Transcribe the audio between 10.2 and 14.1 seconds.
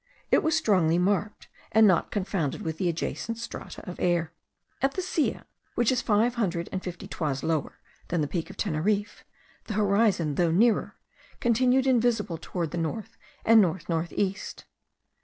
though nearer, continued invisible towards the north and north